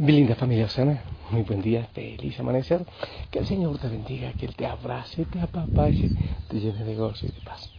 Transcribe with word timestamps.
Mi 0.00 0.12
linda 0.12 0.34
familia 0.34 0.66
sana, 0.66 1.04
muy 1.28 1.42
buen 1.42 1.60
día, 1.60 1.86
feliz 1.92 2.40
amanecer. 2.40 2.86
Que 3.30 3.40
el 3.40 3.46
Señor 3.46 3.76
te 3.78 3.86
bendiga, 3.86 4.32
que 4.32 4.46
Él 4.46 4.56
te 4.56 4.66
abrace, 4.66 5.26
te 5.26 5.38
apapache, 5.38 6.10
te 6.48 6.58
llene 6.58 6.84
de 6.84 6.96
gozo 6.96 7.26
y 7.26 7.28
de 7.28 7.40
paz. 7.42 7.70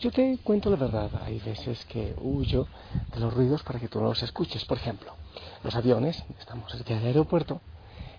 Yo 0.00 0.10
te 0.10 0.40
cuento 0.42 0.70
la 0.70 0.76
verdad, 0.76 1.08
hay 1.22 1.38
veces 1.38 1.84
que 1.84 2.16
huyo 2.18 2.66
de 3.14 3.20
los 3.20 3.32
ruidos 3.32 3.62
para 3.62 3.78
que 3.78 3.86
tú 3.86 4.00
no 4.00 4.08
los 4.08 4.20
escuches. 4.24 4.64
Por 4.64 4.78
ejemplo, 4.78 5.14
los 5.62 5.76
aviones, 5.76 6.24
estamos 6.40 6.68
cerca 6.72 6.94
del 6.94 7.06
aeropuerto, 7.06 7.60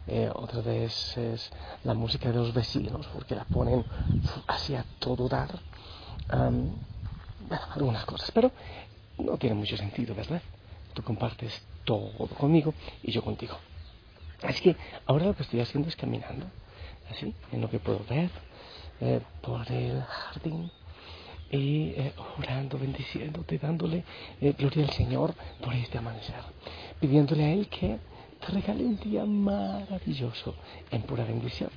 eh, 0.08 0.32
otra 0.34 0.62
vez 0.62 1.18
es 1.18 1.52
la 1.84 1.94
música 1.94 2.30
de 2.30 2.36
los 2.36 2.54
vecinos, 2.54 3.10
porque 3.14 3.36
la 3.36 3.44
ponen 3.44 3.86
hacia 4.48 4.86
todo 5.00 5.28
dar. 5.28 5.60
bueno, 6.30 7.66
algunas 7.72 8.06
cosas, 8.06 8.32
pero 8.32 8.54
no 9.18 9.38
tiene 9.38 9.58
mucho 9.58 9.76
sentido, 9.76 10.16
¿verdad? 10.16 10.42
Tú 10.94 11.04
compartes 11.04 11.62
todo 11.84 12.28
conmigo 12.38 12.74
y 13.04 13.12
yo 13.12 13.24
contigo. 13.24 13.58
Así 14.44 14.62
que 14.62 14.76
ahora 15.06 15.26
lo 15.26 15.36
que 15.36 15.44
estoy 15.44 15.60
haciendo 15.60 15.90
es 15.90 15.96
caminando, 15.96 16.46
así, 17.10 17.34
en 17.52 17.62
lo 17.62 17.70
que 17.70 17.80
puedo 17.80 18.04
ver, 18.10 18.30
eh, 19.02 19.22
por 19.42 19.70
el 19.72 20.02
jardín 20.04 20.72
y 21.52 21.94
eh, 21.96 22.14
orando, 22.38 22.78
bendiciéndote, 22.78 23.58
dándole 23.58 24.04
eh, 24.40 24.54
gloria 24.58 24.86
al 24.86 24.92
Señor 24.92 25.34
por 25.62 25.74
este 25.74 25.98
amanecer, 25.98 26.42
pidiéndole 27.00 27.44
a 27.44 27.54
Él 27.54 27.68
que 27.68 27.98
te 28.40 28.48
regale 28.54 28.86
un 28.86 28.98
día 28.98 29.26
maravilloso 29.26 30.56
en 30.92 31.02
pura 31.02 31.26
bendición. 31.26 31.72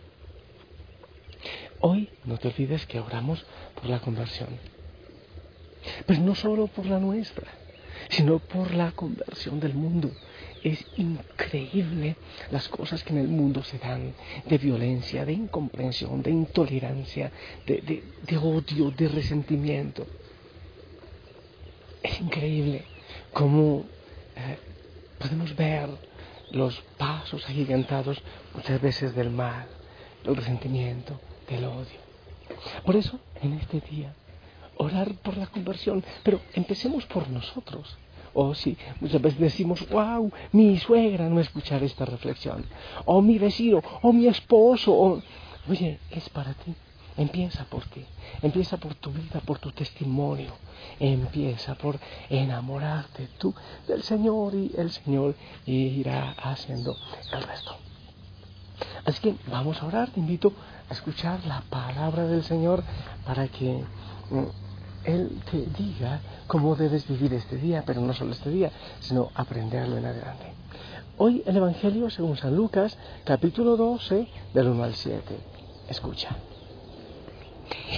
Hoy 1.80 2.08
no 2.24 2.36
te 2.36 2.48
olvides 2.48 2.86
que 2.86 3.00
oramos 3.00 3.44
por 3.74 3.86
la 3.86 3.98
conversión, 4.00 4.50
pero 6.06 6.20
no 6.20 6.34
solo 6.34 6.68
por 6.68 6.86
la 6.86 7.00
nuestra, 7.00 7.48
sino 8.08 8.38
por 8.38 8.74
la 8.74 8.92
conversión 8.92 9.60
del 9.60 9.74
mundo. 9.74 10.10
Es 10.62 10.84
increíble 10.96 12.16
las 12.50 12.68
cosas 12.68 13.02
que 13.02 13.12
en 13.12 13.18
el 13.18 13.28
mundo 13.28 13.64
se 13.64 13.78
dan 13.78 14.14
de 14.46 14.58
violencia, 14.58 15.24
de 15.24 15.32
incomprensión, 15.32 16.22
de 16.22 16.30
intolerancia, 16.30 17.32
de, 17.66 18.02
odio, 18.36 18.90
de 18.90 19.08
resentimiento. 19.08 20.06
Es 22.02 22.20
increíble 22.20 22.84
cómo 23.32 23.84
eh, 24.36 24.58
podemos 25.18 25.54
ver 25.56 25.88
los 26.52 26.80
pasos 26.98 27.44
agigantados 27.48 28.22
muchas 28.54 28.80
veces 28.80 29.14
del 29.14 29.30
mal, 29.30 29.66
del 30.24 30.36
resentimiento, 30.36 31.20
del 31.48 31.64
odio. 31.64 32.02
Por 32.84 32.96
eso, 32.96 33.18
en 33.40 33.54
este 33.54 33.80
día, 33.80 34.14
orar 34.82 35.14
por 35.16 35.36
la 35.36 35.46
conversión, 35.46 36.04
pero 36.22 36.40
empecemos 36.54 37.06
por 37.06 37.28
nosotros. 37.28 37.96
Oh, 38.34 38.54
si 38.54 38.76
muchas 39.00 39.20
veces 39.20 39.38
decimos, 39.38 39.86
wow, 39.90 40.30
mi 40.52 40.78
suegra 40.78 41.28
no 41.28 41.38
escuchar 41.40 41.82
esta 41.82 42.04
reflexión, 42.06 42.64
o 43.04 43.20
mi 43.20 43.38
vecino, 43.38 43.82
o 44.00 44.12
mi 44.12 44.26
esposo, 44.26 45.22
oye, 45.68 46.00
es 46.10 46.28
para 46.30 46.54
ti. 46.54 46.74
Empieza 47.14 47.64
por 47.64 47.84
ti, 47.84 48.06
empieza 48.40 48.78
por 48.78 48.94
tu 48.94 49.10
vida, 49.10 49.40
por 49.44 49.58
tu 49.58 49.70
testimonio, 49.70 50.54
empieza 50.98 51.74
por 51.74 51.98
enamorarte 52.30 53.28
tú 53.36 53.54
del 53.86 54.02
Señor 54.02 54.54
y 54.54 54.72
el 54.78 54.90
Señor 54.90 55.34
irá 55.66 56.30
haciendo 56.42 56.96
el 57.34 57.42
resto. 57.42 57.76
Así 59.04 59.20
que 59.20 59.34
vamos 59.50 59.82
a 59.82 59.86
orar, 59.86 60.10
te 60.10 60.20
invito 60.20 60.54
a 60.88 60.94
escuchar 60.94 61.44
la 61.44 61.60
palabra 61.68 62.26
del 62.26 62.44
Señor 62.44 62.82
para 63.26 63.46
que 63.48 63.84
mm, 64.30 64.61
él 65.04 65.40
te 65.50 65.66
diga 65.82 66.20
cómo 66.46 66.74
debes 66.76 67.06
vivir 67.06 67.32
este 67.34 67.56
día, 67.56 67.82
pero 67.86 68.00
no 68.00 68.12
solo 68.14 68.32
este 68.32 68.50
día, 68.50 68.70
sino 69.00 69.30
aprenderlo 69.34 69.96
en 69.96 70.06
adelante. 70.06 70.52
Hoy 71.18 71.42
el 71.46 71.56
Evangelio 71.56 72.10
según 72.10 72.36
San 72.36 72.56
Lucas, 72.56 72.96
capítulo 73.24 73.76
12, 73.76 74.26
del 74.54 74.68
1 74.68 74.84
al 74.84 74.94
7. 74.94 75.22
Escucha. 75.88 76.36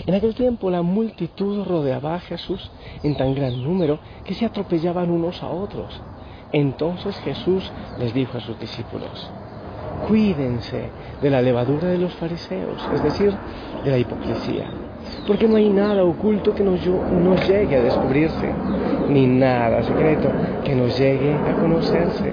En 0.06 0.14
aquel 0.14 0.34
tiempo 0.34 0.70
la 0.70 0.82
multitud 0.82 1.64
rodeaba 1.64 2.14
a 2.14 2.20
Jesús 2.20 2.70
en 3.02 3.16
tan 3.16 3.34
gran 3.34 3.62
número 3.62 3.98
que 4.24 4.34
se 4.34 4.44
atropellaban 4.44 5.10
unos 5.10 5.42
a 5.42 5.48
otros. 5.48 6.00
Entonces 6.52 7.16
Jesús 7.18 7.70
les 7.98 8.14
dijo 8.14 8.38
a 8.38 8.40
sus 8.40 8.58
discípulos, 8.58 9.30
cuídense 10.06 10.90
de 11.22 11.30
la 11.30 11.42
levadura 11.42 11.88
de 11.88 11.98
los 11.98 12.14
fariseos, 12.14 12.88
es 12.94 13.02
decir, 13.02 13.32
de 13.84 13.90
la 13.90 13.98
hipocresía 13.98 14.70
porque 15.26 15.48
no 15.48 15.56
hay 15.56 15.70
nada 15.70 16.04
oculto 16.04 16.54
que 16.54 16.62
nos, 16.62 16.80
llegue 17.48 17.76
a 17.76 17.82
descubrirse, 17.82 18.50
ni 19.08 19.26
nada 19.26 19.82
secreto 19.82 20.28
que 20.64 20.74
nos 20.74 20.98
llegue 20.98 21.34
a 21.34 21.54
conocerse. 21.54 22.32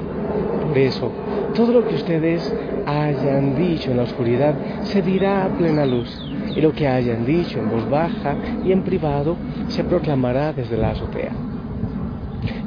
Por 0.68 0.78
eso, 0.78 1.12
todo 1.56 1.74
lo 1.74 1.88
que 1.88 1.96
ustedes 1.96 2.54
hayan 2.86 3.56
dicho 3.56 3.92
en 3.92 3.98
la 3.98 4.04
oscuridad 4.04 4.56
se 4.84 5.02
dirá 5.02 5.46
a 5.46 5.50
plena 5.50 5.86
luz, 5.86 6.10
y 6.56 6.62
lo 6.62 6.74
que 6.74 6.88
hayan 6.88 7.26
dicho 7.26 7.60
en 7.60 7.70
voz 7.70 7.90
baja 7.90 8.36
y 8.66 8.72
en 8.72 8.84
privado 8.84 9.38
se 9.68 9.84
proclamará 9.84 10.54
desde 10.54 10.78
la 10.78 10.92
azotea. 10.92 11.32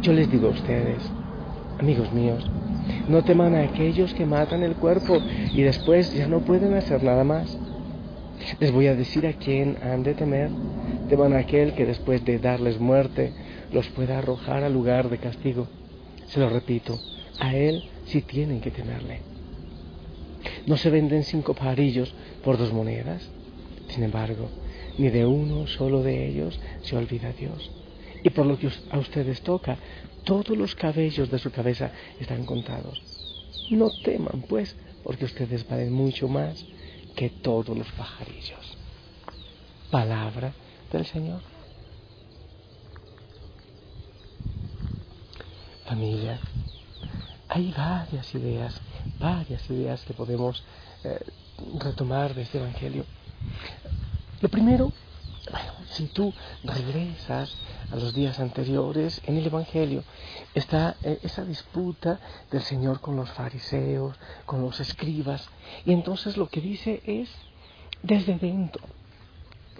Yo 0.00 0.12
les 0.12 0.30
digo 0.30 0.48
a 0.48 0.50
ustedes, 0.50 0.98
amigos 1.78 2.12
míos, 2.12 2.50
no 3.08 3.22
teman 3.22 3.54
a 3.54 3.62
aquellos 3.62 4.14
que 4.14 4.26
matan 4.26 4.62
el 4.62 4.76
cuerpo 4.76 5.18
y 5.52 5.62
después 5.62 6.12
ya 6.14 6.26
no 6.26 6.40
pueden 6.40 6.74
hacer 6.74 7.02
nada 7.02 7.24
más. 7.24 7.58
Les 8.60 8.72
voy 8.72 8.86
a 8.86 8.94
decir 8.94 9.26
a 9.26 9.32
quién 9.34 9.78
han 9.82 10.02
de 10.02 10.14
temer. 10.14 10.50
Teman 11.08 11.32
a 11.32 11.38
aquel 11.38 11.74
que 11.74 11.86
después 11.86 12.24
de 12.24 12.38
darles 12.38 12.78
muerte 12.78 13.32
los 13.72 13.88
pueda 13.88 14.18
arrojar 14.18 14.64
al 14.64 14.72
lugar 14.72 15.08
de 15.08 15.18
castigo. 15.18 15.68
Se 16.26 16.40
lo 16.40 16.48
repito, 16.48 16.98
a 17.40 17.54
él 17.54 17.84
sí 18.06 18.22
tienen 18.22 18.60
que 18.60 18.70
temerle. 18.70 19.20
No 20.66 20.76
se 20.76 20.90
venden 20.90 21.24
cinco 21.24 21.54
parillos 21.54 22.14
por 22.42 22.58
dos 22.58 22.72
monedas. 22.72 23.28
Sin 23.88 24.02
embargo, 24.02 24.48
ni 24.98 25.08
de 25.10 25.26
uno 25.26 25.66
solo 25.66 26.02
de 26.02 26.26
ellos 26.26 26.58
se 26.82 26.96
olvida 26.96 27.32
Dios. 27.32 27.70
Y 28.24 28.30
por 28.30 28.46
lo 28.46 28.58
que 28.58 28.70
a 28.90 28.98
ustedes 28.98 29.42
toca, 29.42 29.76
todos 30.24 30.56
los 30.56 30.74
cabellos 30.74 31.30
de 31.30 31.38
su 31.38 31.52
cabeza 31.52 31.92
están 32.18 32.44
contados. 32.44 33.00
No 33.70 33.90
teman, 34.02 34.42
pues, 34.48 34.74
porque 35.04 35.26
ustedes 35.26 35.68
valen 35.68 35.92
mucho 35.92 36.26
más 36.26 36.64
que 37.14 37.28
todos 37.28 37.76
los 37.76 37.86
pajarillos. 37.92 38.78
Palabra 39.90 40.52
del 40.90 41.04
Señor. 41.06 41.40
Familia, 45.84 46.40
hay 47.48 47.72
varias 47.76 48.34
ideas, 48.34 48.80
varias 49.20 49.68
ideas 49.68 50.02
que 50.04 50.14
podemos 50.14 50.64
eh, 51.04 51.20
retomar 51.78 52.34
de 52.34 52.42
este 52.42 52.58
Evangelio. 52.58 53.04
Lo 54.40 54.48
primero, 54.48 54.92
bueno, 55.54 55.72
si 55.92 56.06
tú 56.06 56.34
regresas 56.64 57.54
a 57.92 57.94
los 57.94 58.12
días 58.12 58.40
anteriores 58.40 59.22
en 59.24 59.36
el 59.36 59.46
Evangelio, 59.46 60.02
está 60.52 60.96
eh, 61.04 61.20
esa 61.22 61.44
disputa 61.44 62.18
del 62.50 62.60
Señor 62.62 63.00
con 63.00 63.14
los 63.14 63.30
fariseos, 63.30 64.16
con 64.46 64.62
los 64.62 64.80
escribas, 64.80 65.48
y 65.86 65.92
entonces 65.92 66.36
lo 66.36 66.48
que 66.48 66.60
dice 66.60 67.02
es 67.06 67.30
desde 68.02 68.34
dentro. 68.36 68.82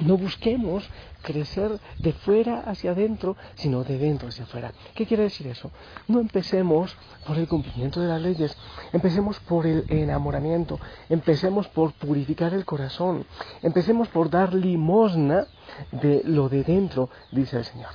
No 0.00 0.16
busquemos 0.16 0.88
crecer 1.22 1.78
de 1.98 2.12
fuera 2.12 2.60
hacia 2.60 2.90
adentro, 2.90 3.36
sino 3.54 3.84
de 3.84 3.96
dentro 3.96 4.28
hacia 4.28 4.44
afuera. 4.44 4.72
¿Qué 4.94 5.06
quiere 5.06 5.22
decir 5.24 5.46
eso? 5.46 5.70
No 6.08 6.20
empecemos 6.20 6.96
por 7.26 7.38
el 7.38 7.46
cumplimiento 7.46 8.00
de 8.00 8.08
las 8.08 8.20
leyes, 8.20 8.56
empecemos 8.92 9.38
por 9.40 9.66
el 9.66 9.84
enamoramiento, 9.88 10.80
empecemos 11.08 11.68
por 11.68 11.92
purificar 11.92 12.54
el 12.54 12.64
corazón, 12.64 13.24
empecemos 13.62 14.08
por 14.08 14.30
dar 14.30 14.52
limosna 14.52 15.46
de 15.92 16.22
lo 16.24 16.48
de 16.48 16.64
dentro, 16.64 17.08
dice 17.30 17.58
el 17.58 17.64
Señor. 17.64 17.90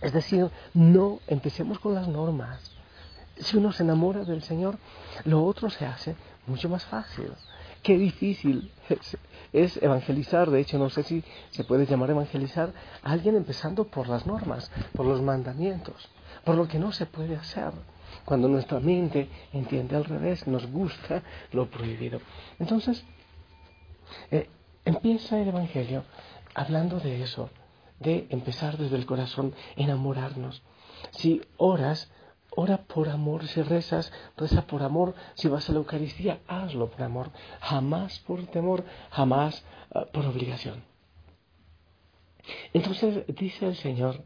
Es 0.00 0.12
decir, 0.12 0.50
no 0.74 1.20
empecemos 1.26 1.78
con 1.78 1.94
las 1.94 2.08
normas. 2.08 2.60
Si 3.38 3.56
uno 3.56 3.72
se 3.72 3.82
enamora 3.82 4.24
del 4.24 4.42
Señor, 4.42 4.78
lo 5.24 5.44
otro 5.44 5.68
se 5.68 5.86
hace 5.86 6.16
mucho 6.46 6.68
más 6.68 6.84
fácil. 6.84 7.32
Qué 7.82 7.98
difícil 7.98 8.70
es, 9.52 9.82
evangelizar, 9.82 10.50
de 10.50 10.60
hecho 10.60 10.78
no 10.78 10.88
sé 10.88 11.02
si 11.02 11.24
se 11.50 11.64
puede 11.64 11.86
llamar 11.86 12.10
evangelizar 12.10 12.72
a 13.02 13.12
alguien 13.12 13.34
empezando 13.36 13.84
por 13.84 14.08
las 14.08 14.26
normas, 14.26 14.70
por 14.94 15.04
los 15.04 15.20
mandamientos, 15.20 16.08
por 16.44 16.54
lo 16.54 16.68
que 16.68 16.78
no 16.78 16.92
se 16.92 17.06
puede 17.06 17.36
hacer. 17.36 17.72
Cuando 18.24 18.48
nuestra 18.48 18.78
mente 18.78 19.28
entiende 19.52 19.96
al 19.96 20.04
revés, 20.04 20.46
nos 20.46 20.70
gusta 20.70 21.22
lo 21.50 21.68
prohibido. 21.68 22.20
Entonces, 22.60 23.04
eh, 24.30 24.48
empieza 24.84 25.40
el 25.40 25.48
Evangelio 25.48 26.04
hablando 26.54 27.00
de 27.00 27.22
eso, 27.22 27.50
de 27.98 28.26
empezar 28.30 28.76
desde 28.76 28.96
el 28.96 29.06
corazón, 29.06 29.54
enamorarnos. 29.76 30.62
Si 31.10 31.42
oras, 31.56 32.12
Ora 32.54 32.76
por 32.76 33.08
amor, 33.08 33.46
si 33.46 33.62
rezas, 33.62 34.12
reza 34.36 34.66
por 34.66 34.82
amor, 34.82 35.14
si 35.34 35.48
vas 35.48 35.68
a 35.68 35.72
la 35.72 35.78
Eucaristía, 35.78 36.40
hazlo 36.46 36.90
por 36.90 37.02
amor, 37.02 37.30
jamás 37.60 38.18
por 38.20 38.44
temor, 38.46 38.84
jamás 39.10 39.64
ah, 39.94 40.04
por 40.12 40.26
obligación. 40.26 40.84
Entonces 42.74 43.24
dice 43.28 43.66
el 43.66 43.76
Señor 43.76 44.24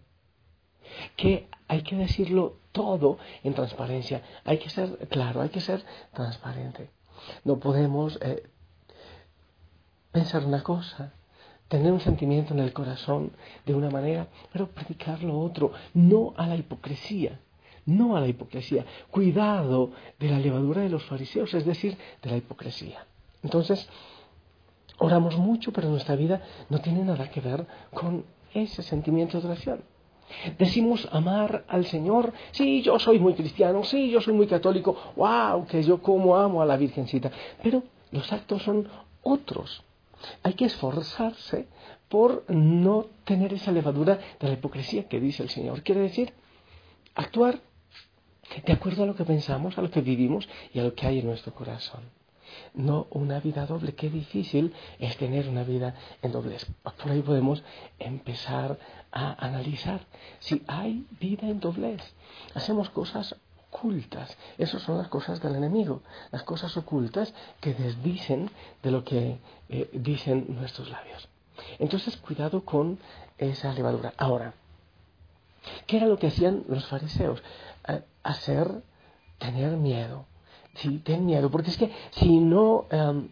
que 1.16 1.48
hay 1.68 1.82
que 1.82 1.94
decirlo 1.94 2.58
todo 2.72 3.18
en 3.44 3.54
transparencia, 3.54 4.22
hay 4.44 4.58
que 4.58 4.70
ser 4.70 5.06
claro, 5.08 5.40
hay 5.42 5.50
que 5.50 5.60
ser 5.60 5.84
transparente. 6.12 6.90
No 7.44 7.60
podemos 7.60 8.18
eh, 8.22 8.42
pensar 10.10 10.44
una 10.44 10.64
cosa, 10.64 11.12
tener 11.68 11.92
un 11.92 12.00
sentimiento 12.00 12.54
en 12.54 12.60
el 12.60 12.72
corazón 12.72 13.32
de 13.64 13.74
una 13.74 13.90
manera, 13.90 14.26
pero 14.52 14.68
predicar 14.68 15.22
lo 15.22 15.38
otro, 15.38 15.72
no 15.94 16.34
a 16.36 16.48
la 16.48 16.56
hipocresía 16.56 17.38
no 17.86 18.16
a 18.16 18.20
la 18.20 18.28
hipocresía. 18.28 18.84
Cuidado 19.10 19.90
de 20.18 20.28
la 20.28 20.38
levadura 20.38 20.82
de 20.82 20.90
los 20.90 21.04
fariseos, 21.04 21.54
es 21.54 21.64
decir, 21.64 21.96
de 22.22 22.30
la 22.30 22.36
hipocresía. 22.36 23.06
Entonces, 23.42 23.88
oramos 24.98 25.36
mucho, 25.38 25.72
pero 25.72 25.88
nuestra 25.88 26.16
vida 26.16 26.42
no 26.68 26.80
tiene 26.80 27.04
nada 27.04 27.30
que 27.30 27.40
ver 27.40 27.66
con 27.92 28.24
ese 28.52 28.82
sentimiento 28.82 29.40
de 29.40 29.46
oración. 29.46 29.82
Decimos 30.58 31.08
amar 31.12 31.64
al 31.68 31.86
Señor, 31.86 32.32
sí, 32.50 32.82
yo 32.82 32.98
soy 32.98 33.18
muy 33.18 33.34
cristiano, 33.34 33.84
sí, 33.84 34.10
yo 34.10 34.20
soy 34.20 34.34
muy 34.34 34.48
católico, 34.48 34.96
wow, 35.14 35.66
que 35.66 35.82
yo 35.82 36.02
como 36.02 36.36
amo 36.36 36.60
a 36.60 36.66
la 36.66 36.76
Virgencita, 36.76 37.30
pero 37.62 37.84
los 38.10 38.32
actos 38.32 38.62
son 38.62 38.88
otros. 39.22 39.84
Hay 40.42 40.54
que 40.54 40.64
esforzarse 40.64 41.68
por 42.08 42.44
no 42.48 43.06
tener 43.24 43.52
esa 43.52 43.70
levadura 43.70 44.18
de 44.40 44.48
la 44.48 44.54
hipocresía 44.54 45.08
que 45.08 45.20
dice 45.20 45.42
el 45.42 45.50
Señor. 45.50 45.82
Quiere 45.82 46.00
decir, 46.00 46.32
actuar 47.14 47.60
de 48.64 48.72
acuerdo 48.72 49.02
a 49.02 49.06
lo 49.06 49.14
que 49.14 49.24
pensamos, 49.24 49.76
a 49.78 49.82
lo 49.82 49.90
que 49.90 50.00
vivimos 50.00 50.48
y 50.72 50.78
a 50.78 50.84
lo 50.84 50.94
que 50.94 51.06
hay 51.06 51.18
en 51.20 51.26
nuestro 51.26 51.52
corazón. 51.54 52.02
No 52.74 53.06
una 53.10 53.40
vida 53.40 53.66
doble. 53.66 53.94
Qué 53.94 54.08
difícil 54.08 54.72
es 54.98 55.16
tener 55.16 55.48
una 55.48 55.64
vida 55.64 55.94
en 56.22 56.32
doblez. 56.32 56.66
Por 56.82 57.10
ahí 57.10 57.22
podemos 57.22 57.62
empezar 57.98 58.78
a 59.10 59.44
analizar 59.44 60.00
si 60.38 60.62
hay 60.66 61.06
vida 61.20 61.48
en 61.48 61.60
doblez. 61.60 62.02
Hacemos 62.54 62.90
cosas 62.90 63.34
ocultas. 63.70 64.36
Esas 64.58 64.82
son 64.82 64.98
las 64.98 65.08
cosas 65.08 65.40
del 65.42 65.56
enemigo. 65.56 66.02
Las 66.30 66.44
cosas 66.44 66.76
ocultas 66.76 67.34
que 67.60 67.74
desdicen 67.74 68.50
de 68.82 68.90
lo 68.90 69.04
que 69.04 69.38
eh, 69.68 69.90
dicen 69.92 70.46
nuestros 70.48 70.88
labios. 70.88 71.28
Entonces, 71.78 72.16
cuidado 72.16 72.64
con 72.64 72.98
esa 73.38 73.72
levadura. 73.72 74.12
Ahora, 74.16 74.54
¿qué 75.86 75.96
era 75.96 76.06
lo 76.06 76.18
que 76.18 76.28
hacían 76.28 76.64
los 76.68 76.86
fariseos? 76.86 77.42
Hacer 78.22 78.82
tener 79.38 79.76
miedo. 79.76 80.26
Sí, 80.74 80.98
ten 80.98 81.24
miedo, 81.24 81.50
porque 81.50 81.70
es 81.70 81.78
que 81.78 81.90
si 82.10 82.38
no 82.38 82.86
em, 82.90 83.28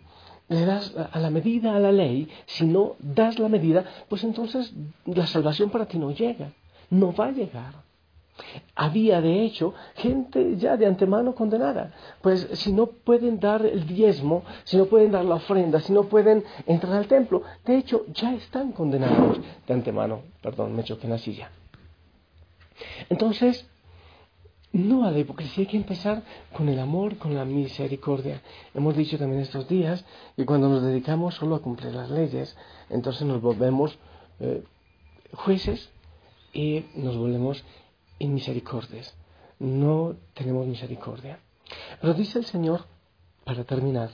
le 0.48 0.64
das 0.64 0.94
a 0.96 1.18
la 1.18 1.30
medida 1.30 1.74
a 1.76 1.80
la 1.80 1.92
ley, 1.92 2.28
si 2.46 2.66
no 2.66 2.96
das 2.98 3.38
la 3.38 3.48
medida, 3.48 3.84
pues 4.08 4.24
entonces 4.24 4.72
la 5.04 5.26
salvación 5.26 5.70
para 5.70 5.86
ti 5.86 5.98
no 5.98 6.10
llega, 6.10 6.52
no 6.90 7.14
va 7.14 7.26
a 7.26 7.32
llegar. 7.32 7.84
Había, 8.74 9.20
de 9.20 9.44
hecho, 9.44 9.74
gente 9.94 10.56
ya 10.56 10.76
de 10.76 10.86
antemano 10.86 11.34
condenada. 11.36 11.92
Pues 12.20 12.48
si 12.54 12.72
no 12.72 12.86
pueden 12.86 13.38
dar 13.38 13.64
el 13.64 13.86
diezmo, 13.86 14.42
si 14.64 14.76
no 14.76 14.86
pueden 14.86 15.12
dar 15.12 15.24
la 15.24 15.36
ofrenda, 15.36 15.80
si 15.80 15.92
no 15.92 16.04
pueden 16.04 16.42
entrar 16.66 16.94
al 16.94 17.06
templo, 17.06 17.42
de 17.64 17.76
hecho 17.76 18.04
ya 18.08 18.34
están 18.34 18.72
condenados 18.72 19.38
de 19.66 19.74
antemano. 19.74 20.22
Perdón, 20.42 20.74
me 20.74 20.82
choqué 20.82 21.06
en 21.06 21.12
la 21.12 21.18
silla. 21.18 21.50
Entonces, 23.08 23.68
no 24.74 25.06
a 25.06 25.12
la 25.12 25.20
hipocresía, 25.20 25.62
hay 25.62 25.66
que 25.68 25.76
empezar 25.76 26.24
con 26.52 26.68
el 26.68 26.80
amor, 26.80 27.16
con 27.16 27.34
la 27.34 27.44
misericordia. 27.44 28.42
Hemos 28.74 28.96
dicho 28.96 29.16
también 29.16 29.40
estos 29.40 29.68
días 29.68 30.04
que 30.34 30.44
cuando 30.44 30.68
nos 30.68 30.82
dedicamos 30.82 31.36
solo 31.36 31.54
a 31.54 31.62
cumplir 31.62 31.94
las 31.94 32.10
leyes, 32.10 32.56
entonces 32.90 33.22
nos 33.22 33.40
volvemos 33.40 33.96
eh, 34.40 34.64
jueces 35.32 35.90
y 36.52 36.86
nos 36.96 37.16
volvemos 37.16 37.62
inmisericordias. 38.18 39.14
No 39.60 40.16
tenemos 40.34 40.66
misericordia. 40.66 41.38
Pero 42.00 42.14
dice 42.14 42.40
el 42.40 42.44
Señor, 42.44 42.84
para 43.44 43.62
terminar, 43.62 44.10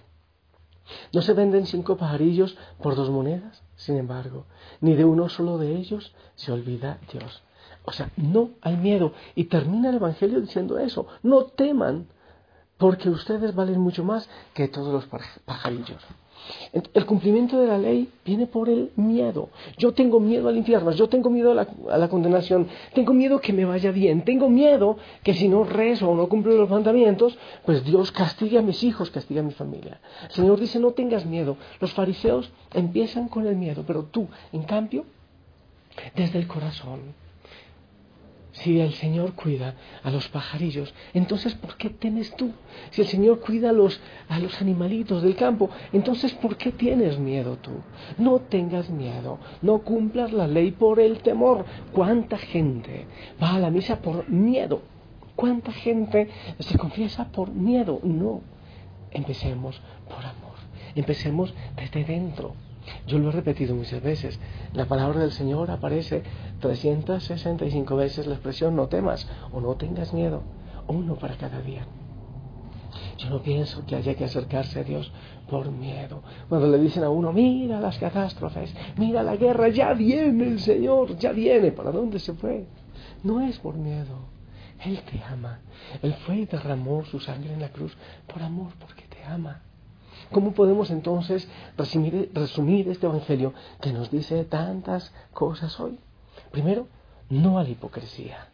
¿no 1.15 1.23
se 1.23 1.33
venden 1.33 1.67
cinco 1.67 1.97
pajarillos 1.97 2.59
por 2.83 2.97
dos 2.97 3.09
monedas? 3.09 3.63
Sin 3.77 3.97
embargo, 3.97 4.45
ni 4.83 4.95
de 4.95 5.07
uno 5.07 5.31
solo 5.31 5.57
de 5.57 5.75
ellos 5.75 6.15
se 6.35 6.53
olvida 6.53 6.99
Dios. 7.11 7.43
O 7.85 7.93
sea, 7.93 8.11
no 8.17 8.51
hay 8.61 8.77
miedo. 8.77 9.13
Y 9.35 9.45
termina 9.45 9.91
el 9.91 9.97
Evangelio 9.97 10.41
diciendo 10.41 10.79
eso. 10.79 11.07
No 11.23 11.45
teman, 11.45 12.07
porque 12.77 13.11
ustedes 13.11 13.55
valen 13.55 13.81
mucho 13.81 14.05
más 14.05 14.29
que 14.55 14.69
todos 14.69 14.93
los 14.93 15.07
pajarillos. 15.45 16.03
El 16.73 17.07
cumplimiento 17.07 17.61
de 17.61 17.67
la 17.67 17.79
ley 17.79 18.09
viene 18.25 18.47
por 18.47 18.69
el 18.69 18.91
miedo. 18.97 19.51
Yo 19.77 19.93
tengo 19.93 20.21
miedo 20.21 20.49
al 20.49 20.57
infierno, 20.57 20.91
yo 20.93 21.09
tengo 21.09 21.29
miedo 21.31 21.53
a 21.53 21.99
la, 21.99 22.09
condenación, 22.09 22.69
tengo 22.95 23.13
miedo 23.13 23.41
que 23.41 23.53
me 23.53 23.65
vaya 23.65 23.91
bien, 23.91 24.25
tengo 24.25 24.49
miedo 24.49 24.97
que 25.23 25.35
si 25.35 25.49
no 25.49 25.65
rezo 25.65 26.09
o 26.09 26.17
no 26.17 26.29
cumplo 26.29 26.55
los 26.55 26.71
mandamientos, 26.71 27.39
pues 27.65 27.85
Dios 27.85 28.11
castigue 28.13 28.59
a 28.59 28.63
mis 28.63 28.83
hijos, 28.83 29.11
castigue 29.11 29.41
a 29.41 29.43
mi 29.43 29.53
familia. 29.53 30.01
El 30.25 30.31
Señor 30.31 30.59
dice, 30.61 30.79
no 30.79 30.93
tengas 30.93 31.27
miedo. 31.27 31.57
Los 31.81 31.93
fariseos 31.93 32.51
empiezan 32.73 33.29
con 33.29 33.47
el 33.47 33.57
miedo, 33.57 33.85
pero 33.87 34.05
tú, 34.05 34.29
en 34.53 34.63
cambio, 34.63 35.05
desde 36.15 36.39
el 36.39 36.47
corazón, 36.47 37.01
si 38.53 38.81
el 38.81 38.93
Señor 38.95 39.35
cuida 39.35 39.75
a 40.03 40.11
los 40.11 40.29
pajarillos, 40.29 40.93
entonces 41.15 41.55
¿por 41.55 41.77
qué 41.77 41.91
temes 41.91 42.35
tú? 42.37 42.53
Si 42.91 43.01
el 43.01 43.07
Señor 43.07 43.41
cuida 43.41 43.71
a 43.71 43.73
los, 43.73 44.01
a 44.29 44.39
los 44.39 44.61
animalitos 44.61 45.23
del 45.23 45.37
campo, 45.37 45.71
entonces 45.93 46.33
¿por 46.35 46.57
qué 46.57 46.73
tienes 46.73 47.19
miedo 47.19 47.57
tú? 47.57 47.73
No 48.19 48.41
tengas 48.41 48.91
miedo, 48.91 49.39
no 49.63 49.79
cumplas 49.79 50.33
la 50.33 50.47
ley 50.47 50.73
por 50.73 51.01
el 51.01 51.21
temor. 51.21 51.65
¿Cuánta 51.93 52.39
gente 52.39 53.07
va 53.43 53.55
a 53.55 53.59
la 53.59 53.71
misa 53.71 54.01
por 54.01 54.29
miedo? 54.29 54.83
¿Cuánta 55.37 55.73
gente 55.73 56.29
se 56.59 56.77
confiesa 56.77 57.31
por 57.33 57.51
miedo? 57.51 58.01
No, 58.03 58.43
empecemos 59.11 59.81
por 60.09 60.25
amor, 60.25 60.57
empecemos 60.95 61.55
desde 61.77 62.05
dentro. 62.05 62.55
Yo 63.07 63.19
lo 63.19 63.29
he 63.29 63.33
repetido 63.33 63.75
muchas 63.75 64.03
veces. 64.03 64.39
La 64.73 64.87
palabra 64.87 65.21
del 65.21 65.33
Señor 65.33 65.71
aparece 65.71 66.23
365 66.61 67.97
veces 67.97 68.27
la 68.27 68.35
expresión 68.35 68.77
no 68.77 68.89
temas 68.89 69.29
o 69.53 69.61
no 69.61 69.75
tengas 69.77 70.13
miedo. 70.13 70.43
Uno 70.87 71.17
para 71.17 71.37
cada 71.37 71.61
día. 71.61 71.87
Yo 73.19 73.31
no 73.31 73.43
pienso 73.43 73.85
que 73.87 73.97
haya 73.97 74.15
que 74.15 74.25
acercarse 74.25 74.81
a 74.81 74.85
Dios 74.85 75.13
por 75.49 75.71
miedo. 75.71 76.23
Cuando 76.49 76.69
le 76.69 76.79
dicen 76.79 77.05
a 77.05 77.11
uno, 77.11 77.33
mira 77.33 77.81
las 77.81 77.99
catástrofes, 77.99 78.75
mira 78.97 79.23
la 79.23 79.37
guerra, 79.37 79.69
ya 79.69 79.93
viene 79.93 80.49
el 80.49 80.61
Señor, 80.61 81.17
ya 81.19 81.33
viene, 81.33 81.71
¿para 81.73 81.91
dónde 81.91 82.19
se 82.19 82.33
fue? 82.33 82.67
No 83.23 83.41
es 83.41 83.59
por 83.59 83.75
miedo. 83.75 84.31
Él 84.85 85.01
te 85.03 85.23
ama. 85.23 85.61
Él 86.03 86.15
fue 86.25 86.39
y 86.39 86.47
derramó 86.47 87.05
su 87.05 87.21
sangre 87.21 87.53
en 87.53 87.61
la 87.61 87.69
cruz 87.69 87.97
por 88.27 88.43
amor, 88.43 88.73
porque 88.79 89.05
te 89.05 89.23
ama. 89.25 89.63
¿Cómo 90.31 90.53
podemos 90.53 90.91
entonces 90.91 91.49
resumir, 91.77 92.89
este 92.89 93.07
Evangelio 93.07 93.53
que 93.81 93.93
nos 93.93 94.11
dice 94.11 94.45
tantas 94.45 95.13
cosas 95.33 95.79
hoy? 95.81 95.99
Primero, 96.53 96.87
no 97.29 97.59
a 97.59 97.65
la 97.65 97.71
hipocresía. 97.71 98.49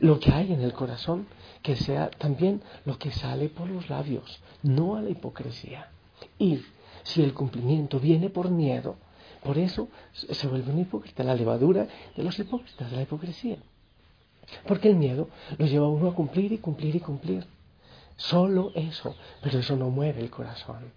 Lo 0.00 0.20
que 0.20 0.32
hay 0.32 0.52
en 0.52 0.60
el 0.60 0.72
corazón, 0.72 1.26
que 1.62 1.76
sea 1.76 2.10
también 2.10 2.62
lo 2.84 2.98
que 2.98 3.10
sale 3.10 3.48
por 3.48 3.68
los 3.68 3.90
labios, 3.90 4.40
no 4.62 4.96
a 4.96 5.02
la 5.02 5.10
hipocresía. 5.10 5.90
Y 6.38 6.60
si 7.02 7.22
el 7.22 7.34
cumplimiento 7.34 7.98
viene 7.98 8.30
por 8.30 8.50
miedo, 8.50 8.96
por 9.42 9.58
eso 9.58 9.88
se 10.12 10.46
vuelve 10.46 10.72
un 10.72 10.80
hipócrita, 10.80 11.24
la 11.24 11.34
levadura 11.34 11.88
de 12.16 12.22
los 12.22 12.38
hipócritas, 12.38 12.90
de 12.90 12.96
la 12.96 13.02
hipocresía. 13.02 13.58
Porque 14.66 14.88
el 14.88 14.96
miedo 14.96 15.28
lo 15.58 15.66
lleva 15.66 15.86
a 15.86 15.90
uno 15.90 16.08
a 16.08 16.14
cumplir 16.14 16.52
y 16.52 16.58
cumplir 16.58 16.96
y 16.96 17.00
cumplir. 17.00 17.46
Solo 18.16 18.72
eso, 18.74 19.14
pero 19.42 19.58
eso 19.58 19.76
no 19.76 19.90
mueve 19.90 20.20
el 20.20 20.30
corazón. 20.30 20.92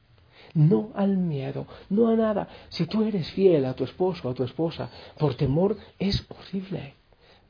No 0.54 0.92
al 0.96 1.18
miedo, 1.18 1.68
no 1.90 2.08
a 2.08 2.16
nada. 2.16 2.48
Si 2.70 2.86
tú 2.86 3.04
eres 3.04 3.32
fiel 3.32 3.66
a 3.66 3.74
tu 3.74 3.84
esposo 3.84 4.30
a 4.30 4.34
tu 4.34 4.44
esposa 4.44 4.90
por 5.18 5.36
temor, 5.36 5.78
es 6.00 6.26
horrible. 6.30 6.94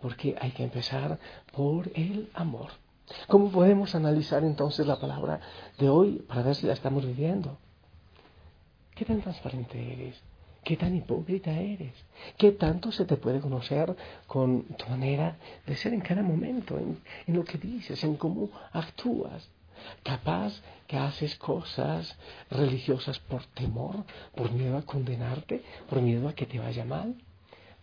Porque 0.02 0.36
hay 0.40 0.52
que 0.52 0.64
empezar 0.64 1.20
por 1.54 1.92
el 1.94 2.30
amor. 2.34 2.72
¿Cómo 3.28 3.52
podemos 3.52 3.94
analizar 3.94 4.44
entonces 4.44 4.88
la 4.88 5.00
palabra 5.00 5.40
de 5.78 5.90
hoy 5.90 6.24
para 6.28 6.42
ver 6.42 6.56
si 6.56 6.66
la 6.66 6.74
estamos 6.74 7.06
viviendo? 7.06 7.58
¿Qué 8.96 9.06
tan 9.06 9.22
transparente 9.22 9.94
eres? 9.94 10.16
¿Qué 10.64 10.78
tan 10.78 10.96
hipócrita 10.96 11.52
eres? 11.52 11.94
¿Qué 12.38 12.52
tanto 12.52 12.92
se 12.92 13.06
te 13.06 13.18
puede 13.18 13.40
conocer 13.40 13.96
con 14.26 14.64
tu 14.64 14.88
manera 14.88 15.38
de 15.68 15.76
ser 15.76 15.94
en 15.94 16.02
cada 16.02 16.24
momento, 16.24 16.80
en, 16.80 16.98
lo 17.28 17.44
que 17.44 17.60
dices, 17.60 18.04
en 18.04 18.16
cómo 18.16 18.50
actúas? 18.72 19.48
Capaz 20.04 20.62
que 20.88 20.98
haces 20.98 21.36
cosas 21.36 22.18
religiosas 22.50 23.20
por 23.20 23.46
temor, 23.48 24.06
por 24.36 24.52
miedo 24.52 24.78
a 24.78 24.84
condenarte, 24.84 25.64
por 25.90 26.02
miedo 26.02 26.28
a 26.28 26.34
que 26.34 26.46
te 26.46 26.60
vaya 26.60 26.86
mal. 26.86 27.16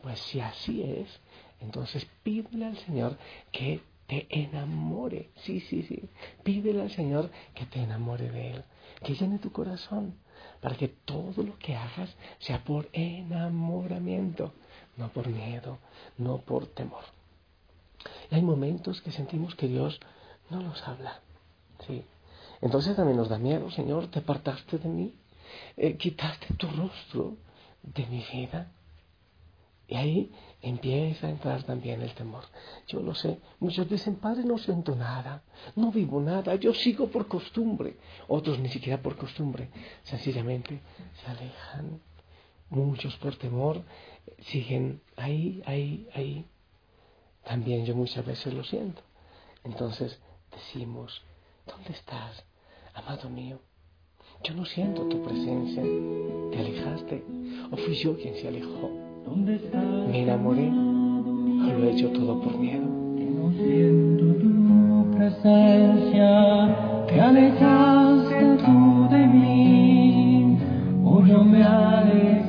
Pues 0.03 0.19
si 0.21 0.41
así 0.41 0.83
es, 0.83 1.21
entonces 1.61 2.07
pídele 2.23 2.67
al 2.67 2.77
Señor 2.79 3.17
que 3.51 3.83
te 4.07 4.27
enamore. 4.31 5.31
Sí, 5.37 5.61
sí, 5.61 5.83
sí. 5.83 6.09
Pídele 6.43 6.83
al 6.83 6.91
Señor 6.91 7.31
que 7.55 7.67
te 7.67 7.81
enamore 7.81 8.31
de 8.31 8.53
Él, 8.53 8.65
que 9.05 9.15
llene 9.15 9.39
tu 9.39 9.53
corazón 9.53 10.15
para 10.61 10.77
que 10.77 10.89
todo 10.89 11.43
lo 11.43 11.59
que 11.59 11.77
hagas 11.77 12.15
sea 12.39 12.63
por 12.63 12.89
enamoramiento, 12.93 14.53
no 14.97 15.09
por 15.09 15.29
miedo, 15.29 15.79
no 16.19 16.39
por 16.39 16.67
temor. 16.67 17.05
Y 18.31 18.35
hay 18.35 18.43
momentos 18.43 19.01
que 19.01 19.13
sentimos 19.13 19.55
que 19.55 19.69
Dios 19.69 20.01
no 20.51 20.61
nos 20.61 20.87
habla. 20.87 21.21
¿Sí? 21.87 22.05
Entonces 22.61 22.95
también 22.97 23.17
nos 23.17 23.29
da 23.29 23.39
miedo, 23.39 23.71
Señor, 23.71 24.09
te 24.09 24.21
apartaste 24.21 24.79
de 24.79 24.89
mí, 24.89 25.15
eh, 25.77 25.97
quitaste 25.97 26.55
tu 26.55 26.69
rostro 26.69 27.37
de 27.83 28.07
mi 28.07 28.25
vida. 28.33 28.71
Y 29.89 29.97
ahí 29.97 30.33
empieza 30.63 31.27
a 31.27 31.31
entrar 31.31 31.65
también 31.65 32.01
el 32.01 32.15
temor. 32.15 32.45
Yo 32.87 33.01
lo 33.01 33.15
sé. 33.15 33.41
Muchos 33.59 33.91
dicen, 33.91 34.17
Padre, 34.17 34.45
no 34.45 34.57
siento 34.57 34.95
nada, 34.95 35.43
no 35.75 35.91
vivo 35.91 36.21
nada, 36.21 36.55
yo 36.55 36.73
sigo 36.73 37.09
por 37.09 37.27
costumbre. 37.27 37.97
Otros 38.29 38.59
ni 38.59 38.69
siquiera 38.69 39.03
por 39.03 39.17
costumbre, 39.17 39.69
sencillamente 40.05 40.81
se 41.21 41.31
alejan. 41.31 42.01
Muchos 42.71 43.17
por 43.17 43.37
temor 43.37 43.83
siguen 44.45 45.03
ahí, 45.17 45.63
ahí, 45.67 46.09
ahí. 46.15 46.47
También 47.45 47.85
yo 47.85 47.95
muchas 47.95 48.25
veces 48.25 48.55
lo 48.55 48.65
siento. 48.65 49.03
Entonces 49.65 50.19
decimos, 50.51 51.23
¿dónde 51.67 51.91
estás, 51.91 52.45
amado 52.95 53.29
mío? 53.31 53.59
Yo 54.45 54.55
no 54.55 54.65
siento 54.65 55.03
tu 55.09 55.23
presencia. 55.23 55.83
¿Te 56.51 56.59
alejaste? 56.59 57.25
¿O 57.71 57.77
fui 57.77 57.95
yo 57.95 58.17
quien 58.17 58.35
se 58.35 58.49
alejó? 58.49 58.91
Me 60.09 60.23
enamoré 60.23 60.65
y 60.65 61.71
lo 61.73 61.85
he 61.85 61.93
hecho 61.93 62.11
todo 62.11 62.41
por 62.41 62.59
miedo. 62.59 62.85
No 62.85 63.51
siento 63.53 64.25
tu 64.41 65.17
presencia, 65.17 67.05
te 67.07 67.21
alejaste 67.21 68.57
tú 68.65 69.09
de 69.11 69.27
mí, 69.27 70.59
o 71.05 71.25
yo 71.25 71.45
me 71.45 71.63
alejé 71.63 72.42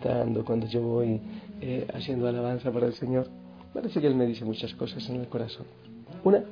cantando, 0.00 0.44
cuando 0.44 0.66
yo 0.66 0.82
voy 0.82 1.20
eh, 1.60 1.86
haciendo 1.94 2.28
alabanza 2.28 2.70
para 2.70 2.86
el 2.86 2.94
Señor, 2.94 3.28
parece 3.72 4.00
que 4.00 4.06
Él 4.06 4.14
me 4.14 4.26
dice 4.26 4.44
muchas 4.44 4.74
cosas 4.74 5.08
en 5.08 5.16
el 5.16 5.28
corazón. 5.28 5.66
Una 6.24 6.42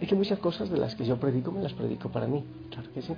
es 0.00 0.08
que 0.08 0.14
muchas 0.14 0.38
cosas 0.38 0.70
de 0.70 0.76
las 0.76 0.94
que 0.94 1.04
yo 1.04 1.18
predico 1.18 1.50
me 1.50 1.62
las 1.62 1.72
predico 1.72 2.10
para 2.10 2.26
mí, 2.26 2.44
claro 2.70 2.92
que 2.92 3.02
sí. 3.02 3.14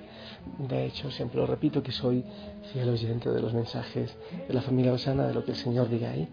De 0.69 0.87
hecho, 0.87 1.11
siempre 1.11 1.41
lo 1.41 1.47
repito 1.47 1.83
que 1.83 1.93
soy 1.93 2.25
fiel 2.73 2.89
oyente 2.89 3.31
de 3.31 3.41
los 3.41 3.55
mensajes 3.55 4.15
de 4.47 4.55
la 4.55 4.63
familia 4.63 4.93
Osana, 4.93 5.27
de 5.27 5.35
lo 5.35 5.45
que 5.45 5.53
el 5.53 5.57
Señor 5.57 5.89
diga 5.89 6.11
ahí. 6.11 6.29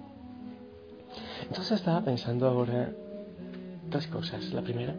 Entonces 1.44 1.79
estaba 1.79 2.03
pensando 2.03 2.48
ahora 2.48 2.91
dos 3.89 4.08
cosas. 4.08 4.51
La 4.53 4.62
primera, 4.62 4.96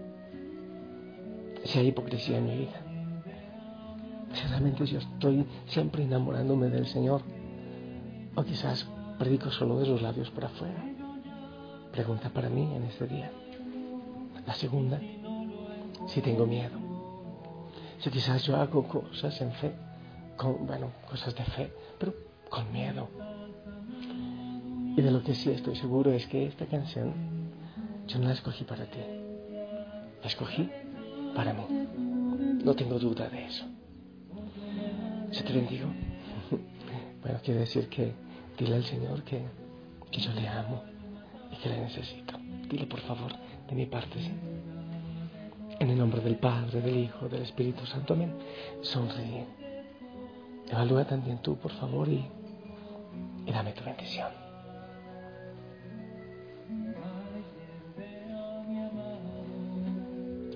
si 1.65 1.79
hay 1.79 1.89
hipocresía 1.89 2.39
en 2.39 2.47
mi 2.47 2.59
vida. 2.59 2.83
Si 4.33 4.47
realmente 4.49 4.87
yo 4.87 4.99
estoy 4.99 5.47
siempre 5.67 6.05
enamorándome 6.05 6.69
del 6.69 6.87
Señor. 6.87 7.23
O 8.39 8.45
quizás 8.45 8.87
predico 9.19 9.51
solo 9.51 9.81
de 9.81 9.87
los 9.89 10.01
labios 10.01 10.31
para 10.31 10.47
afuera. 10.47 10.81
Pregunta 11.91 12.31
para 12.31 12.49
mí 12.49 12.73
en 12.73 12.85
este 12.85 13.09
día. 13.09 13.33
La 14.47 14.55
segunda, 14.55 15.01
si 16.07 16.21
tengo 16.21 16.47
miedo. 16.47 16.79
Si 17.99 18.11
quizás 18.11 18.45
yo 18.45 18.55
hago 18.55 18.87
cosas 18.87 19.41
en 19.41 19.51
fe, 19.55 19.73
con, 20.37 20.69
bueno, 20.69 20.93
cosas 21.11 21.35
de 21.35 21.43
fe, 21.43 21.73
pero 21.99 22.15
con 22.49 22.71
miedo. 22.71 23.09
Y 24.97 25.03
de 25.03 25.11
lo 25.11 25.21
que 25.25 25.35
sí 25.35 25.51
estoy 25.51 25.75
seguro 25.75 26.13
es 26.13 26.25
que 26.29 26.47
esta 26.47 26.67
canción 26.67 27.13
yo 28.07 28.21
no 28.21 28.29
la 28.29 28.35
escogí 28.35 28.63
para 28.63 28.85
ti. 28.85 29.01
La 30.23 30.29
escogí 30.29 30.71
para 31.35 31.53
mí. 31.53 31.67
No 32.65 32.73
tengo 32.77 33.01
duda 33.01 33.29
de 33.29 33.47
eso. 33.47 33.65
Se 35.33 35.43
te 35.43 35.53
bendigo. 35.53 35.89
Bueno, 37.21 37.41
quiere 37.43 37.61
decir 37.61 37.89
que 37.89 38.15
dile 38.59 38.77
al 38.77 38.85
Señor 38.85 39.23
que, 39.23 39.43
que 40.11 40.21
yo 40.21 40.33
le 40.33 40.49
amo 40.49 40.83
y 41.51 41.57
que 41.57 41.69
le 41.69 41.81
necesito. 41.81 42.39
Dile 42.69 42.87
por 42.87 43.01
favor 43.01 43.33
de 43.69 43.75
mi 43.75 43.87
parte, 43.87 44.21
¿sí? 44.21 44.33
En 45.81 45.91
el 45.91 45.99
nombre 45.99 46.21
del 46.21 46.37
Padre, 46.37 46.81
del 46.81 46.99
Hijo, 46.99 47.29
del 47.29 47.43
Espíritu 47.43 47.87
Santo, 47.87 48.15
amén. 48.15 48.35
Sonríe. 48.83 49.47
Evalúa 50.69 51.05
también 51.07 51.39
tú, 51.39 51.57
por 51.57 51.71
favor, 51.73 52.09
y, 52.09 52.27
y 53.47 53.53
dame 53.53 53.73
tu 53.73 53.85
bendición. 53.85 54.49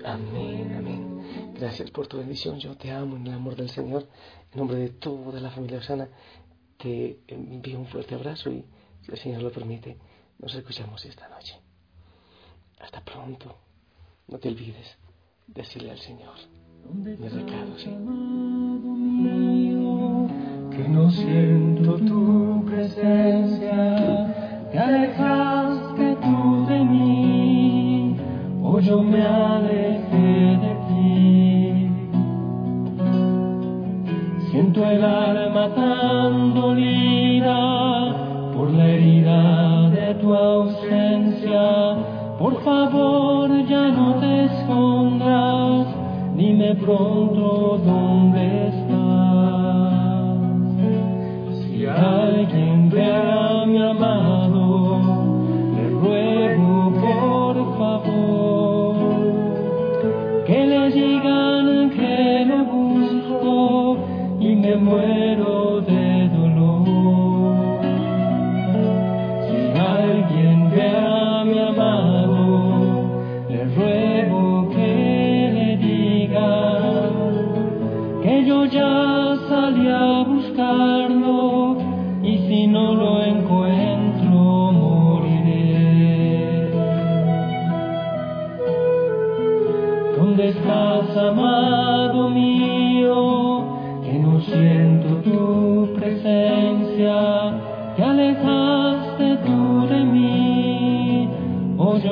Amén, 0.05 0.75
amén. 0.77 1.53
Gracias 1.57 1.89
por 1.91 2.07
tu 2.07 2.17
bendición. 2.17 2.59
Yo 2.59 2.75
te 2.75 2.91
amo 2.91 3.15
en 3.15 3.27
el 3.27 3.33
amor 3.33 3.55
del 3.55 3.69
Señor. 3.69 4.05
En 4.51 4.59
nombre 4.59 4.77
de 4.77 4.89
toda 4.89 5.39
la 5.39 5.49
familia 5.49 5.79
Osana, 5.79 6.09
te 6.83 7.19
envío 7.27 7.79
un 7.79 7.87
fuerte 7.87 8.15
abrazo 8.15 8.51
y, 8.51 8.65
si 9.03 9.11
el 9.11 9.17
Señor 9.17 9.41
lo 9.41 9.51
permite, 9.51 9.97
nos 10.39 10.53
escuchamos 10.53 11.03
esta 11.05 11.29
noche. 11.29 11.57
Hasta 12.79 13.01
pronto. 13.01 13.55
No 14.27 14.37
te 14.37 14.49
olvides 14.49 14.97
decirle 15.47 15.91
al 15.91 15.99
Señor 15.99 16.35
mi 16.91 17.15
recado, 17.15 17.77
¿sí? 17.77 17.89
Que 20.71 20.89
no 20.89 21.09
siento 21.11 21.97
tu 21.99 22.65
presencia, 22.65 24.67
te 24.71 24.79
alejaste 24.79 26.15
tú 26.15 26.65
de 26.67 26.83
mí, 26.83 28.17
o 28.61 28.79
yo 28.79 29.01
me 29.01 29.21
alejé 29.21 30.57
de 30.63 30.75
ti. 30.87 31.89
Siento 34.51 34.85
el 34.85 35.03
alma 35.03 35.73
tu 40.23 40.33
ausencia. 40.33 41.97
Por 42.39 42.55
favor, 42.63 43.49
ya 43.67 43.89
no 43.89 44.15
te 44.21 44.45
escondas, 44.45 45.87
dime 46.37 46.75
pronto 46.75 47.77
dónde 47.85 48.43
estás. 48.69 49.03
Si 51.59 51.85
alguien 51.85 52.89
ve 52.89 53.05
a 53.05 53.65
mi 53.65 53.81
amado, 53.81 55.01
le 55.75 55.85
ruego 56.01 56.93
por 57.05 57.55
favor 57.77 58.95
que 60.47 60.59
le 60.71 60.83
digan 60.91 61.89
que 61.97 62.45
lo 62.49 62.59
busco 62.75 63.97
y 64.39 64.55
me 64.55 64.75
muero 64.77 65.81
de 65.81 66.02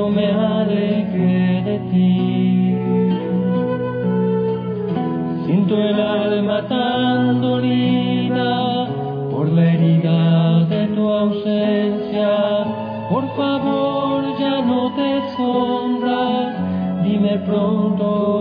o 0.02 0.08
yo 0.08 0.10
me 0.10 0.28
alejé 0.28 1.62
de 1.64 1.80
ti. 1.92 2.76
Siento 5.46 5.76
el 5.78 6.00
alma 6.00 6.68
tan 6.68 7.42
dolida 7.42 8.88
por 9.32 9.50
la 9.50 9.74
herida 9.74 10.66
de 10.66 10.88
tu 10.88 11.08
ausencia. 11.10 12.30
Por 13.10 13.28
favor, 13.36 14.24
ya 14.40 14.62
no 14.62 14.92
te 14.96 15.18
escondas, 15.18 16.56
dime 17.04 17.38
pronto 17.46 18.41